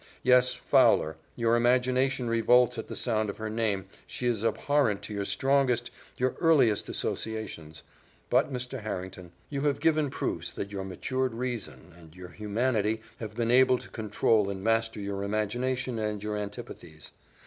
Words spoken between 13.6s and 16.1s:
to control and master your imagination